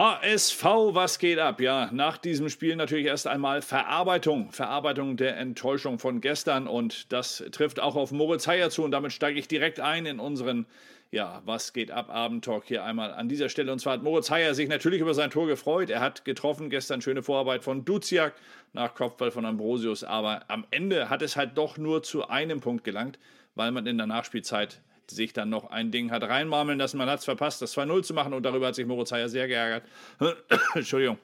HSV, 0.00 0.64
was 0.94 1.18
geht 1.18 1.38
ab? 1.38 1.60
Ja, 1.60 1.90
nach 1.92 2.16
diesem 2.16 2.48
Spiel 2.48 2.74
natürlich 2.74 3.04
erst 3.04 3.26
einmal 3.26 3.60
Verarbeitung. 3.60 4.50
Verarbeitung 4.50 5.18
der 5.18 5.36
Enttäuschung 5.36 5.98
von 5.98 6.22
gestern 6.22 6.66
und 6.66 7.12
das 7.12 7.44
trifft 7.52 7.80
auch 7.80 7.96
auf 7.96 8.10
Moritz 8.10 8.46
Heyer 8.46 8.70
zu 8.70 8.82
und 8.82 8.92
damit 8.92 9.12
steige 9.12 9.38
ich 9.38 9.46
direkt 9.46 9.78
ein 9.78 10.06
in 10.06 10.18
unseren, 10.18 10.64
ja, 11.10 11.42
was 11.44 11.74
geht 11.74 11.90
ab 11.90 12.08
Abendtalk 12.08 12.64
hier 12.64 12.82
einmal 12.82 13.12
an 13.12 13.28
dieser 13.28 13.50
Stelle. 13.50 13.70
Und 13.72 13.80
zwar 13.80 13.92
hat 13.92 14.02
Moritz 14.02 14.30
Heyer 14.30 14.54
sich 14.54 14.70
natürlich 14.70 15.02
über 15.02 15.12
sein 15.12 15.28
Tor 15.28 15.46
gefreut. 15.46 15.90
Er 15.90 16.00
hat 16.00 16.24
getroffen 16.24 16.70
gestern 16.70 17.02
schöne 17.02 17.22
Vorarbeit 17.22 17.62
von 17.62 17.84
Duziak 17.84 18.32
nach 18.72 18.94
Kopfball 18.94 19.30
von 19.30 19.44
Ambrosius, 19.44 20.02
aber 20.02 20.44
am 20.48 20.66
Ende 20.70 21.10
hat 21.10 21.20
es 21.20 21.36
halt 21.36 21.58
doch 21.58 21.76
nur 21.76 22.02
zu 22.02 22.26
einem 22.26 22.60
Punkt 22.60 22.84
gelangt, 22.84 23.18
weil 23.54 23.70
man 23.70 23.86
in 23.86 23.98
der 23.98 24.06
Nachspielzeit 24.06 24.80
sich 25.10 25.32
dann 25.32 25.50
noch 25.50 25.70
ein 25.70 25.90
Ding 25.90 26.10
hat 26.10 26.22
reinmarmeln 26.22 26.78
lassen. 26.78 26.98
Man 26.98 27.08
hat 27.08 27.20
es 27.20 27.24
verpasst, 27.24 27.62
das 27.62 27.76
2-0 27.76 28.02
zu 28.02 28.14
machen 28.14 28.32
und 28.32 28.44
darüber 28.44 28.68
hat 28.68 28.74
sich 28.74 28.86
Moritz 28.86 29.12
Heyer 29.12 29.28
sehr 29.28 29.48
geärgert. 29.48 29.84
Entschuldigung. 30.74 31.18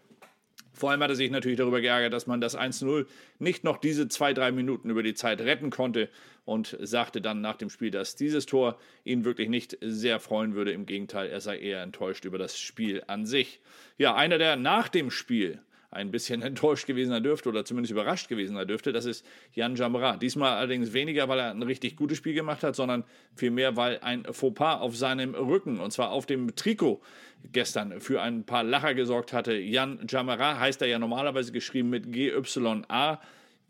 Vor 0.76 0.90
allem 0.90 1.02
hat 1.02 1.08
er 1.08 1.16
sich 1.16 1.30
natürlich 1.30 1.56
darüber 1.56 1.80
geärgert, 1.80 2.12
dass 2.12 2.26
man 2.26 2.42
das 2.42 2.56
1-0 2.56 3.06
nicht 3.38 3.64
noch 3.64 3.78
diese 3.78 4.08
zwei, 4.08 4.34
drei 4.34 4.52
Minuten 4.52 4.90
über 4.90 5.02
die 5.02 5.14
Zeit 5.14 5.40
retten 5.40 5.70
konnte 5.70 6.10
und 6.44 6.76
sagte 6.80 7.22
dann 7.22 7.40
nach 7.40 7.56
dem 7.56 7.70
Spiel, 7.70 7.90
dass 7.90 8.14
dieses 8.14 8.44
Tor 8.44 8.78
ihn 9.02 9.24
wirklich 9.24 9.48
nicht 9.48 9.78
sehr 9.80 10.20
freuen 10.20 10.54
würde. 10.54 10.72
Im 10.72 10.84
Gegenteil, 10.84 11.30
er 11.30 11.40
sei 11.40 11.58
eher 11.58 11.82
enttäuscht 11.82 12.26
über 12.26 12.36
das 12.36 12.58
Spiel 12.58 13.02
an 13.06 13.24
sich. 13.24 13.60
Ja, 13.96 14.14
einer, 14.16 14.36
der 14.36 14.56
nach 14.56 14.88
dem 14.88 15.10
Spiel 15.10 15.60
ein 15.96 16.10
bisschen 16.10 16.42
enttäuscht 16.50 16.86
gewesen 16.86 17.10
sein 17.10 17.22
dürfte 17.22 17.48
oder 17.48 17.64
zumindest 17.64 17.90
überrascht 17.90 18.28
gewesen 18.28 18.54
sein 18.56 18.68
dürfte, 18.68 18.92
das 18.92 19.04
ist 19.04 19.26
Jan 19.52 19.74
Jamra. 19.74 20.16
Diesmal 20.16 20.52
allerdings 20.52 20.92
weniger, 20.92 21.28
weil 21.28 21.40
er 21.40 21.50
ein 21.50 21.62
richtig 21.62 21.96
gutes 21.96 22.18
Spiel 22.18 22.34
gemacht 22.34 22.62
hat, 22.62 22.76
sondern 22.76 23.04
vielmehr, 23.34 23.76
weil 23.76 23.98
ein 24.00 24.24
Fauxpas 24.30 24.80
auf 24.80 24.96
seinem 24.96 25.34
Rücken 25.34 25.80
und 25.80 25.90
zwar 25.90 26.10
auf 26.10 26.26
dem 26.26 26.54
Trikot 26.54 27.00
gestern 27.52 28.00
für 28.00 28.22
ein 28.22 28.44
paar 28.44 28.62
Lacher 28.62 28.94
gesorgt 28.94 29.32
hatte. 29.32 29.54
Jan 29.54 30.06
Jamara 30.08 30.58
heißt 30.58 30.82
er 30.82 30.88
ja 30.88 30.98
normalerweise 30.98 31.52
geschrieben 31.52 31.90
mit 31.90 32.12
GYA. 32.12 33.20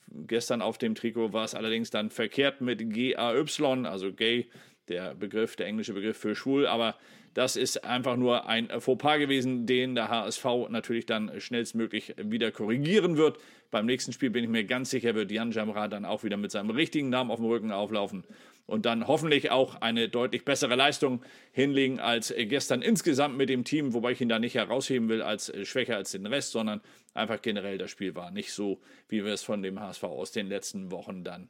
Gestern 0.09 0.63
auf 0.63 0.79
dem 0.79 0.95
Trikot 0.95 1.33
war 1.33 1.45
es 1.45 1.55
allerdings 1.55 1.91
dann 1.91 2.11
verkehrt 2.11 2.61
mit 2.61 2.79
GAY, 2.93 3.17
also 3.17 4.13
gay, 4.13 4.47
der 4.89 5.15
Begriff, 5.15 5.57
der 5.57 5.67
englische 5.67 5.93
Begriff 5.93 6.17
für 6.17 6.35
schwul, 6.35 6.67
aber 6.67 6.97
das 7.35 7.57
ist 7.57 7.85
einfach 7.85 8.17
nur 8.17 8.49
ein 8.49 8.69
Fauxpas 8.81 9.19
gewesen, 9.19 9.67
den 9.67 9.95
der 9.95 10.09
HSV 10.09 10.45
natürlich 10.71 11.05
dann 11.05 11.39
schnellstmöglich 11.39 12.15
wieder 12.17 12.51
korrigieren 12.51 13.19
wird. 13.19 13.39
Beim 13.71 13.85
nächsten 13.85 14.13
Spiel 14.13 14.31
bin 14.31 14.45
ich 14.45 14.51
mir 14.51 14.65
ganz 14.65 14.91
sicher, 14.91 15.15
wird 15.15 15.31
Jan 15.31 15.51
Jamra 15.51 15.89
dann 15.89 16.07
auch 16.07 16.25
wieder 16.25 16.39
mit 16.39 16.51
seinem 16.51 16.71
richtigen 16.71 17.11
Namen 17.11 17.31
auf 17.31 17.39
dem 17.39 17.47
Rücken 17.47 17.73
auflaufen 17.73 18.25
und 18.67 18.85
dann 18.85 19.07
hoffentlich 19.07 19.51
auch 19.51 19.81
eine 19.81 20.09
deutlich 20.09 20.45
bessere 20.45 20.75
Leistung 20.75 21.23
hinlegen 21.53 22.01
als 22.01 22.35
gestern 22.37 22.83
insgesamt 22.83 23.37
mit 23.37 23.49
dem 23.49 23.65
Team, 23.65 23.95
wobei 23.95 24.13
ich 24.13 24.21
ihn 24.21 24.29
da 24.29 24.39
nicht 24.39 24.55
herausheben 24.55 25.09
will 25.09 25.23
als 25.23 25.53
schwächer 25.63 25.97
als 25.97 26.13
den 26.13 26.27
Rest, 26.27 26.53
sondern 26.53 26.81
einfach 27.15 27.41
generell 27.41 27.79
das 27.79 27.91
Spiel 27.91 28.15
war 28.15 28.31
nicht 28.31 28.53
so, 28.53 28.81
wie 29.09 29.25
wir 29.25 29.33
es 29.33 29.43
von 29.43 29.63
dem 29.63 29.81
HSV 29.81 30.05
aus 30.05 30.33
den 30.33 30.49
letzten 30.49 30.91
Wochen 30.91 31.25
dann 31.25 31.49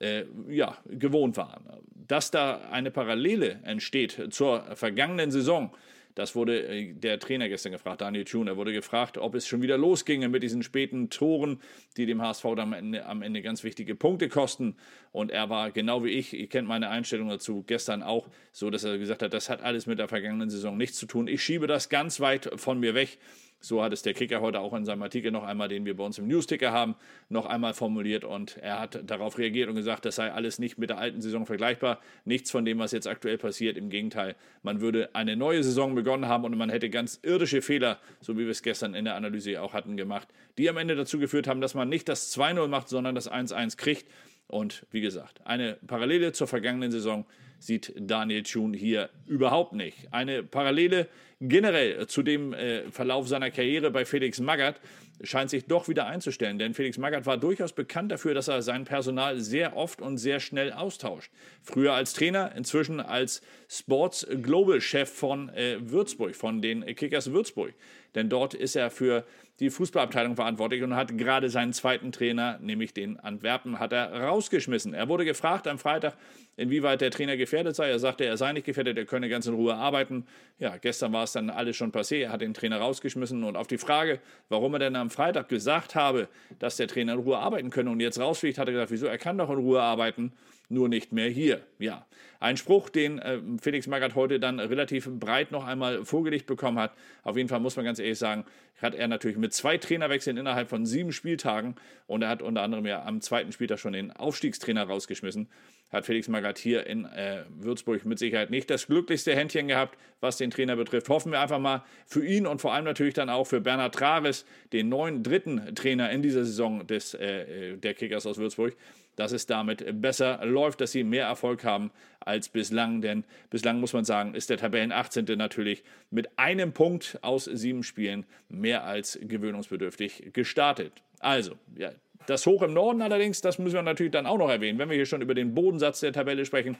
äh, 0.00 0.24
ja, 0.48 0.76
gewohnt 0.86 1.36
waren. 1.36 1.64
Dass 1.94 2.30
da 2.30 2.68
eine 2.70 2.90
Parallele 2.90 3.60
entsteht 3.64 4.28
zur 4.30 4.62
vergangenen 4.76 5.30
Saison, 5.30 5.74
das 6.18 6.34
wurde 6.34 6.66
äh, 6.66 6.94
der 6.94 7.20
Trainer 7.20 7.48
gestern 7.48 7.70
gefragt, 7.70 8.00
Daniel 8.00 8.24
Thune. 8.24 8.50
Er 8.50 8.56
wurde 8.56 8.72
gefragt, 8.72 9.18
ob 9.18 9.36
es 9.36 9.46
schon 9.46 9.62
wieder 9.62 9.78
losginge 9.78 10.28
mit 10.28 10.42
diesen 10.42 10.64
späten 10.64 11.10
Toren, 11.10 11.60
die 11.96 12.06
dem 12.06 12.20
HSV 12.20 12.44
am 12.44 12.72
Ende, 12.72 13.06
am 13.06 13.22
Ende 13.22 13.40
ganz 13.40 13.62
wichtige 13.62 13.94
Punkte 13.94 14.28
kosten. 14.28 14.74
Und 15.12 15.30
er 15.30 15.48
war 15.48 15.70
genau 15.70 16.02
wie 16.02 16.10
ich, 16.10 16.32
ihr 16.32 16.48
kennt 16.48 16.66
meine 16.66 16.88
Einstellung 16.88 17.28
dazu, 17.28 17.62
gestern 17.64 18.02
auch 18.02 18.28
so, 18.50 18.68
dass 18.68 18.82
er 18.82 18.98
gesagt 18.98 19.22
hat, 19.22 19.32
das 19.32 19.48
hat 19.48 19.62
alles 19.62 19.86
mit 19.86 20.00
der 20.00 20.08
vergangenen 20.08 20.50
Saison 20.50 20.76
nichts 20.76 20.98
zu 20.98 21.06
tun. 21.06 21.28
Ich 21.28 21.40
schiebe 21.40 21.68
das 21.68 21.88
ganz 21.88 22.18
weit 22.18 22.50
von 22.56 22.80
mir 22.80 22.94
weg. 22.94 23.18
So 23.60 23.82
hat 23.82 23.92
es 23.92 24.02
der 24.02 24.14
Kicker 24.14 24.40
heute 24.40 24.60
auch 24.60 24.72
in 24.72 24.84
seinem 24.84 25.02
Artikel 25.02 25.32
noch 25.32 25.42
einmal, 25.42 25.68
den 25.68 25.84
wir 25.84 25.96
bei 25.96 26.04
uns 26.04 26.18
im 26.18 26.28
Newsticker 26.28 26.70
haben, 26.70 26.94
noch 27.28 27.46
einmal 27.46 27.74
formuliert 27.74 28.24
und 28.24 28.56
er 28.58 28.78
hat 28.78 29.00
darauf 29.04 29.36
reagiert 29.36 29.68
und 29.68 29.74
gesagt, 29.74 30.04
das 30.04 30.14
sei 30.14 30.30
alles 30.32 30.58
nicht 30.58 30.78
mit 30.78 30.90
der 30.90 30.98
alten 30.98 31.20
Saison 31.20 31.44
vergleichbar. 31.44 32.00
Nichts 32.24 32.50
von 32.50 32.64
dem, 32.64 32.78
was 32.78 32.92
jetzt 32.92 33.08
aktuell 33.08 33.36
passiert. 33.36 33.76
Im 33.76 33.90
Gegenteil, 33.90 34.36
man 34.62 34.80
würde 34.80 35.14
eine 35.14 35.36
neue 35.36 35.64
Saison 35.64 35.94
begonnen 35.94 36.28
haben 36.28 36.44
und 36.44 36.56
man 36.56 36.70
hätte 36.70 36.88
ganz 36.88 37.18
irdische 37.22 37.60
Fehler, 37.60 37.98
so 38.20 38.36
wie 38.36 38.44
wir 38.44 38.50
es 38.50 38.62
gestern 38.62 38.94
in 38.94 39.04
der 39.04 39.16
Analyse 39.16 39.60
auch 39.60 39.72
hatten, 39.72 39.96
gemacht, 39.96 40.28
die 40.56 40.70
am 40.70 40.76
Ende 40.76 40.94
dazu 40.94 41.18
geführt 41.18 41.48
haben, 41.48 41.60
dass 41.60 41.74
man 41.74 41.88
nicht 41.88 42.08
das 42.08 42.36
2-0 42.36 42.68
macht, 42.68 42.88
sondern 42.88 43.14
das 43.14 43.30
1-1 43.30 43.76
kriegt. 43.76 44.06
Und 44.46 44.86
wie 44.90 45.00
gesagt, 45.00 45.44
eine 45.44 45.78
Parallele 45.86 46.32
zur 46.32 46.46
vergangenen 46.46 46.90
Saison 46.90 47.26
sieht 47.58 47.92
Daniel 47.98 48.42
Thun 48.42 48.74
hier 48.74 49.10
überhaupt 49.26 49.72
nicht. 49.72 49.96
Eine 50.12 50.42
Parallele 50.42 51.08
generell 51.40 52.06
zu 52.06 52.22
dem 52.22 52.52
äh, 52.52 52.90
Verlauf 52.90 53.28
seiner 53.28 53.50
Karriere 53.50 53.90
bei 53.90 54.04
Felix 54.04 54.40
Magath 54.40 54.80
scheint 55.22 55.50
sich 55.50 55.66
doch 55.66 55.88
wieder 55.88 56.06
einzustellen, 56.06 56.58
denn 56.58 56.74
Felix 56.74 56.98
Magath 56.98 57.26
war 57.26 57.36
durchaus 57.38 57.72
bekannt 57.72 58.12
dafür, 58.12 58.34
dass 58.34 58.48
er 58.48 58.62
sein 58.62 58.84
Personal 58.84 59.40
sehr 59.40 59.76
oft 59.76 60.00
und 60.00 60.18
sehr 60.18 60.40
schnell 60.40 60.72
austauscht. 60.72 61.30
Früher 61.62 61.92
als 61.92 62.12
Trainer, 62.12 62.52
inzwischen 62.56 63.00
als 63.00 63.42
Sports 63.68 64.26
Global 64.42 64.80
Chef 64.80 65.10
von 65.10 65.48
äh, 65.50 65.76
Würzburg, 65.80 66.36
von 66.36 66.62
den 66.62 66.84
Kickers 66.94 67.32
Würzburg. 67.32 67.74
Denn 68.14 68.28
dort 68.28 68.54
ist 68.54 68.76
er 68.76 68.90
für 68.90 69.24
die 69.60 69.70
Fußballabteilung 69.70 70.36
verantwortlich 70.36 70.82
und 70.82 70.94
hat 70.94 71.18
gerade 71.18 71.50
seinen 71.50 71.72
zweiten 71.72 72.12
Trainer, 72.12 72.58
nämlich 72.60 72.94
den 72.94 73.18
Antwerpen, 73.18 73.80
hat 73.80 73.92
er 73.92 74.12
rausgeschmissen. 74.12 74.94
Er 74.94 75.08
wurde 75.08 75.24
gefragt 75.24 75.66
am 75.66 75.78
Freitag, 75.78 76.16
inwieweit 76.56 77.00
der 77.00 77.10
Trainer 77.10 77.36
gefährdet 77.36 77.74
sei. 77.74 77.90
Er 77.90 77.98
sagte, 77.98 78.24
er 78.24 78.36
sei 78.36 78.52
nicht 78.52 78.66
gefährdet, 78.66 78.96
er 78.96 79.04
könne 79.04 79.28
ganz 79.28 79.46
in 79.46 79.54
Ruhe 79.54 79.74
arbeiten. 79.74 80.26
Ja, 80.58 80.76
gestern 80.76 81.12
war 81.12 81.24
es 81.24 81.32
dann 81.32 81.50
alles 81.50 81.76
schon 81.76 81.90
passé. 81.90 82.22
Er 82.22 82.30
hat 82.30 82.40
den 82.40 82.54
Trainer 82.54 82.78
rausgeschmissen 82.78 83.42
und 83.42 83.56
auf 83.56 83.66
die 83.66 83.78
Frage, 83.78 84.20
warum 84.48 84.74
er 84.74 84.78
denn 84.78 84.96
am 84.96 85.07
Freitag 85.10 85.48
gesagt 85.48 85.94
habe, 85.94 86.28
dass 86.58 86.76
der 86.76 86.88
Trainer 86.88 87.14
in 87.14 87.20
Ruhe 87.20 87.38
arbeiten 87.38 87.70
könne. 87.70 87.90
Und 87.90 88.00
jetzt 88.00 88.18
rausfliegt, 88.18 88.58
hat 88.58 88.68
er 88.68 88.72
gesagt, 88.72 88.90
wieso, 88.90 89.06
er 89.06 89.18
kann 89.18 89.38
doch 89.38 89.50
in 89.50 89.56
Ruhe 89.56 89.80
arbeiten 89.80 90.32
nur 90.68 90.88
nicht 90.88 91.12
mehr 91.12 91.28
hier. 91.28 91.62
Ja, 91.78 92.06
ein 92.40 92.56
Spruch, 92.56 92.88
den 92.88 93.18
äh, 93.18 93.40
Felix 93.60 93.86
Magath 93.86 94.14
heute 94.14 94.38
dann 94.38 94.60
relativ 94.60 95.08
breit 95.10 95.50
noch 95.50 95.66
einmal 95.66 96.04
vorgelegt 96.04 96.46
bekommen 96.46 96.78
hat. 96.78 96.92
Auf 97.22 97.36
jeden 97.36 97.48
Fall 97.48 97.60
muss 97.60 97.76
man 97.76 97.84
ganz 97.84 97.98
ehrlich 97.98 98.18
sagen, 98.18 98.44
hat 98.80 98.94
er 98.94 99.08
natürlich 99.08 99.38
mit 99.38 99.52
zwei 99.52 99.76
Trainerwechseln 99.76 100.36
innerhalb 100.36 100.68
von 100.68 100.86
sieben 100.86 101.12
Spieltagen 101.12 101.74
und 102.06 102.22
er 102.22 102.28
hat 102.28 102.42
unter 102.42 102.62
anderem 102.62 102.86
ja 102.86 103.04
am 103.04 103.20
zweiten 103.20 103.50
Spieltag 103.50 103.80
schon 103.80 103.92
den 103.92 104.12
Aufstiegstrainer 104.12 104.84
rausgeschmissen. 104.84 105.48
Hat 105.90 106.04
Felix 106.04 106.28
Magath 106.28 106.58
hier 106.58 106.86
in 106.86 107.06
äh, 107.06 107.44
Würzburg 107.48 108.04
mit 108.04 108.18
Sicherheit 108.18 108.50
nicht 108.50 108.70
das 108.70 108.86
glücklichste 108.86 109.34
Händchen 109.34 109.68
gehabt, 109.68 109.98
was 110.20 110.36
den 110.36 110.50
Trainer 110.50 110.76
betrifft. 110.76 111.08
Hoffen 111.08 111.32
wir 111.32 111.40
einfach 111.40 111.58
mal 111.58 111.82
für 112.06 112.24
ihn 112.24 112.46
und 112.46 112.60
vor 112.60 112.74
allem 112.74 112.84
natürlich 112.84 113.14
dann 113.14 113.30
auch 113.30 113.46
für 113.46 113.60
Bernhard 113.60 113.94
Traves, 113.94 114.44
den 114.72 114.88
neuen 114.88 115.22
dritten 115.22 115.74
Trainer 115.74 116.10
in 116.10 116.22
dieser 116.22 116.44
Saison 116.44 116.86
des, 116.86 117.14
äh, 117.14 117.72
äh 117.72 117.76
der 117.78 117.94
Kickers 117.94 118.26
aus 118.26 118.36
Würzburg, 118.36 118.76
dass 119.18 119.32
es 119.32 119.46
damit 119.46 120.00
besser 120.00 120.44
läuft, 120.44 120.80
dass 120.80 120.92
sie 120.92 121.02
mehr 121.02 121.26
Erfolg 121.26 121.64
haben 121.64 121.90
als 122.20 122.48
bislang. 122.48 123.00
Denn 123.00 123.24
bislang 123.50 123.80
muss 123.80 123.92
man 123.92 124.04
sagen, 124.04 124.34
ist 124.34 124.48
der 124.48 124.58
Tabellen 124.58 124.92
18. 124.92 125.24
natürlich 125.36 125.82
mit 126.10 126.38
einem 126.38 126.72
Punkt 126.72 127.18
aus 127.22 127.44
sieben 127.46 127.82
Spielen 127.82 128.26
mehr 128.48 128.84
als 128.84 129.18
gewöhnungsbedürftig 129.20 130.30
gestartet. 130.32 130.92
Also, 131.18 131.56
ja, 131.76 131.90
das 132.26 132.46
Hoch 132.46 132.62
im 132.62 132.74
Norden 132.74 133.02
allerdings, 133.02 133.40
das 133.40 133.58
müssen 133.58 133.74
wir 133.74 133.82
natürlich 133.82 134.12
dann 134.12 134.26
auch 134.26 134.38
noch 134.38 134.50
erwähnen. 134.50 134.78
Wenn 134.78 134.88
wir 134.88 134.96
hier 134.96 135.06
schon 135.06 135.22
über 135.22 135.34
den 135.34 135.54
Bodensatz 135.54 136.00
der 136.00 136.12
Tabelle 136.12 136.44
sprechen, 136.44 136.76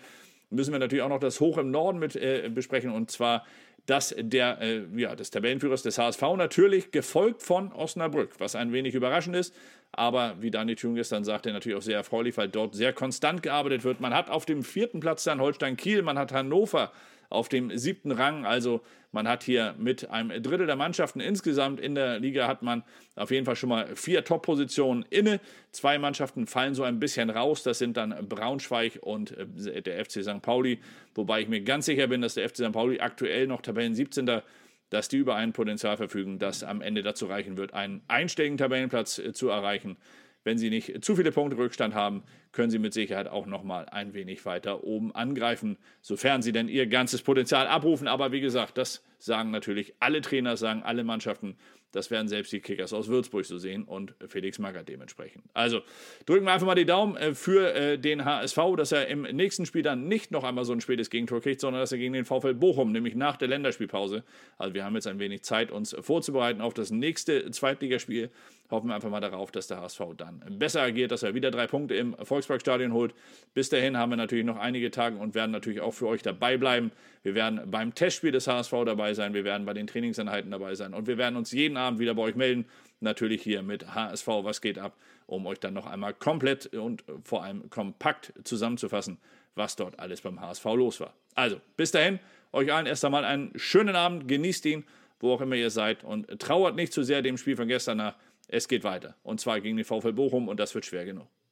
müssen 0.51 0.73
wir 0.73 0.79
natürlich 0.79 1.03
auch 1.03 1.09
noch 1.09 1.21
das 1.21 1.41
Hoch 1.41 1.59
im 1.59 1.71
Norden 1.71 1.99
mit 1.99 2.17
äh, 2.17 2.51
besprechen 2.53 2.91
und 2.91 3.11
zwar 3.11 3.45
das 3.87 4.15
der, 4.19 4.61
äh, 4.61 4.83
ja, 4.97 5.17
des 5.17 5.31
Tabellenführers 5.31 5.83
des 5.83 5.99
HSV 5.99 6.23
natürlich, 6.37 6.91
gefolgt 6.91 7.43
von 7.43 7.73
Osnabrück, 7.73 8.33
was 8.39 8.55
ein 8.55 8.73
wenig 8.73 8.95
überraschend 8.95 9.35
ist, 9.35 9.55
aber 9.93 10.37
wie 10.41 10.51
Daniel 10.51 10.77
Thun 10.77 10.95
gestern 10.95 11.25
sagte, 11.25 11.53
natürlich 11.53 11.79
auch 11.79 11.83
sehr 11.83 11.97
erfreulich, 11.97 12.37
weil 12.37 12.49
dort 12.49 12.75
sehr 12.75 12.93
konstant 12.93 13.43
gearbeitet 13.43 13.85
wird. 13.85 14.01
Man 14.01 14.13
hat 14.13 14.29
auf 14.29 14.45
dem 14.45 14.63
vierten 14.63 15.01
Platz 15.01 15.25
dann 15.25 15.41
Holstein 15.41 15.77
Kiel, 15.79 16.03
man 16.03 16.19
hat 16.19 16.33
Hannover 16.33 16.93
auf 17.31 17.49
dem 17.49 17.77
siebten 17.77 18.11
Rang. 18.11 18.47
Also 18.47 18.81
man 19.13 19.29
hat 19.29 19.43
hier 19.43 19.75
mit 19.79 20.11
einem 20.11 20.43
Drittel 20.43 20.67
der 20.67 20.77
Mannschaften 20.77 21.21
insgesamt 21.21 21.81
in 21.81 21.95
der 21.95 22.19
Liga 22.19 22.47
hat 22.47 22.63
man 22.63 22.83
auf 23.17 23.31
jeden 23.31 23.47
Fall 23.47 23.57
schon 23.57 23.69
mal 23.69 23.95
vier 23.97 24.25
Top-Positionen 24.25 25.05
inne. 25.11 25.41
Zwei 25.73 25.99
Mannschaften 25.99 26.47
fallen 26.47 26.75
so 26.75 26.83
ein 26.83 27.01
bisschen 27.01 27.31
raus. 27.31 27.63
Das 27.63 27.79
sind 27.79 27.97
dann 27.97 28.29
Braunschweig 28.29 28.99
und 29.03 29.37
äh, 29.37 29.83
der 29.83 30.05
FC 30.05 30.23
St. 30.23 30.43
Pauli. 30.43 30.81
Wobei 31.15 31.43
ich 31.43 31.49
mir 31.49 31.61
ganz 31.63 31.87
sicher 31.87 32.07
bin, 32.07 32.21
dass 32.21 32.35
der 32.35 32.49
FC 32.49 32.59
St. 32.59 32.73
Pauli 32.73 33.01
aktuell 33.01 33.47
noch 33.47 33.63
Tabellen 33.63 33.95
17 33.95 34.43
dass 34.91 35.09
die 35.09 35.19
über 35.19 35.35
ein 35.35 35.53
Potenzial 35.53 35.99
verfügen, 35.99 36.39
das 36.39 36.65
am 36.65 36.81
Ende 36.81 37.03
dazu 37.03 37.27
reichen 37.27 37.59
wird, 37.59 37.75
einen 37.75 38.01
einstelligen 38.09 38.57
Tabellenplatz 38.57 39.19
äh, 39.19 39.33
zu 39.33 39.49
erreichen. 39.49 39.97
Wenn 40.45 40.57
sie 40.57 40.71
nicht 40.71 41.05
zu 41.05 41.17
viele 41.17 41.33
Punkte 41.33 41.59
Rückstand 41.59 41.95
haben, 41.95 42.23
können 42.53 42.71
sie 42.71 42.79
mit 42.79 42.93
Sicherheit 42.93 43.29
auch 43.29 43.47
nochmal 43.47 43.87
ein 43.87 44.15
wenig 44.15 44.45
weiter 44.47 44.85
oben 44.85 45.15
angreifen, 45.15 45.77
sofern 46.01 46.43
sie 46.43 46.53
denn 46.53 46.69
ihr 46.69 46.87
ganzes 46.87 47.23
Potenzial 47.23 47.67
abrufen. 47.67 48.09
Aber 48.09 48.33
wie 48.33 48.41
gesagt, 48.41 48.79
das 48.79 49.05
sagen 49.19 49.51
natürlich 49.51 49.95
alle 50.01 50.21
Trainer, 50.21 50.57
sagen 50.57 50.83
alle 50.83 51.05
Mannschaften. 51.05 51.57
Das 51.93 52.11
werden 52.11 52.29
selbst 52.29 52.53
die 52.53 52.61
Kickers 52.61 52.93
aus 52.93 53.09
Würzburg 53.09 53.47
so 53.47 53.57
sehen 53.57 53.85
und 53.85 54.15
Felix 54.29 54.59
Magath 54.59 54.89
dementsprechend. 54.89 55.45
Also 55.55 55.81
drücken 56.27 56.45
wir 56.45 56.53
einfach 56.53 56.67
mal 56.67 56.75
die 56.75 56.85
Daumen 56.85 57.17
äh, 57.17 57.35
für 57.35 57.75
äh, 57.75 57.99
den 57.99 58.27
HSV, 58.27 58.59
dass 58.77 58.93
er 58.93 59.09
im 59.09 59.23
nächsten 59.23 59.65
Spiel 59.65 59.83
dann 59.83 60.07
nicht 60.07 60.31
noch 60.31 60.45
einmal 60.45 60.67
so 60.67 60.75
ein 60.75 60.83
spätes 60.83 61.09
Gegentor 61.09 61.41
kriegt, 61.41 61.61
sondern 61.61 61.81
dass 61.81 61.91
er 61.91 61.99
gegen 61.99 62.13
den 62.13 62.27
VfL 62.27 62.55
Bochum, 62.55 62.93
nämlich 62.93 63.15
nach 63.15 63.39
der 63.39 63.49
Länderspielpause, 63.49 64.23
also 64.59 64.75
wir 64.75 64.85
haben 64.85 64.97
jetzt 64.97 65.07
ein 65.07 65.19
wenig 65.19 65.43
Zeit, 65.45 65.71
uns 65.71 65.97
vorzubereiten 65.99 66.61
auf 66.61 66.75
das 66.75 66.91
nächste 66.91 67.51
Zweitligaspiel, 67.51 68.31
hoffen 68.71 68.89
wir 68.89 68.95
einfach 68.95 69.11
mal 69.11 69.21
darauf, 69.21 69.51
dass 69.51 69.67
der 69.67 69.81
HSV 69.81 70.01
dann 70.19 70.43
besser 70.59 70.83
agiert, 70.83 71.11
dass 71.11 71.23
er 71.23 71.35
wieder 71.35 71.51
drei 71.51 71.67
Punkte 71.67 71.95
im 71.95 72.15
Volksparkstadion 72.39 72.93
holt. 72.93 73.15
Bis 73.53 73.69
dahin 73.69 73.97
haben 73.97 74.11
wir 74.11 74.17
natürlich 74.17 74.45
noch 74.45 74.59
einige 74.59 74.93
Tage 74.93 75.17
und 75.17 75.35
werden 75.35 75.51
natürlich 75.51 75.81
auch 75.81 75.93
für 75.93 76.07
euch 76.07 76.23
dabei 76.23 76.57
bleiben. 76.57 76.93
Wir 77.25 77.35
werden 77.35 77.69
beim 77.69 77.95
Testspiel 77.95 78.31
des 78.31 78.47
HSV 78.47 78.73
dabei 78.87 79.15
sein, 79.15 79.35
wir 79.35 79.43
werden 79.45 79.67
bei 79.67 79.75
den 79.75 79.89
Trainingseinheiten 79.89 80.51
dabei 80.53 80.77
sein 80.77 80.95
und 80.95 81.09
wir 81.09 81.19
werden 81.19 81.37
uns 81.37 81.51
jeden 81.51 81.77
Abend 81.77 81.99
wieder 81.99 82.15
bei 82.15 82.23
euch 82.23 82.37
melden. 82.37 82.67
Natürlich 83.01 83.43
hier 83.43 83.63
mit 83.63 83.93
HSV, 83.93 84.27
was 84.43 84.61
geht 84.61 84.79
ab, 84.79 84.97
um 85.27 85.47
euch 85.47 85.59
dann 85.59 85.75
noch 85.75 85.87
einmal 85.87 86.15
komplett 86.15 86.67
und 86.75 87.05
vor 87.25 87.43
allem 87.43 87.69
kompakt 87.71 88.33
zusammenzufassen, 88.45 89.19
was 89.57 89.75
dort 89.75 89.99
alles 89.99 90.21
beim 90.21 90.41
HSV 90.41 90.65
los 90.65 91.01
war. 91.01 91.15
Also, 91.35 91.61
bis 91.77 91.91
dahin, 91.91 92.21
euch 92.53 92.73
allen 92.73 92.87
erst 92.87 93.05
einmal 93.05 93.25
einen 93.25 93.53
schönen 93.57 93.97
Abend, 93.97 94.29
genießt 94.29 94.65
ihn, 94.67 94.85
wo 95.19 95.33
auch 95.33 95.41
immer 95.41 95.57
ihr 95.57 95.71
seid 95.71 96.05
und 96.05 96.29
trauert 96.41 96.77
nicht 96.77 96.93
zu 96.93 97.03
sehr 97.03 97.23
dem 97.23 97.37
Spiel 97.37 97.57
von 97.57 97.67
gestern 97.67 97.99
nach. 97.99 98.15
Es 98.47 98.69
geht 98.69 98.85
weiter 98.85 99.17
und 99.25 99.41
zwar 99.41 99.61
gegen 99.61 99.77
den 99.77 99.85
VfL 99.85 100.13
Bochum 100.13 100.49
und 100.49 100.61
das 100.61 100.75
wird 100.75 100.87
schwer 100.87 101.05
genug. 101.05 101.27